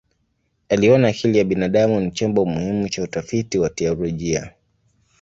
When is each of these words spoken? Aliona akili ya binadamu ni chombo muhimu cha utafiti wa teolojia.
Aliona 0.69 1.07
akili 1.07 1.37
ya 1.37 1.43
binadamu 1.43 1.99
ni 2.01 2.11
chombo 2.11 2.45
muhimu 2.45 2.89
cha 2.89 3.03
utafiti 3.03 3.59
wa 3.59 3.69
teolojia. 3.69 4.53